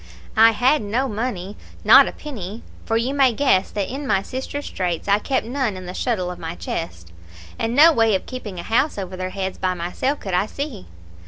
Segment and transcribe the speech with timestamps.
[0.35, 4.65] I had no money not a penny for you may guess that in my sister's
[4.65, 7.13] straits I kept none in the shuttle of my chest,
[7.59, 10.87] and no way of keeping a house over their heads by myself could I see.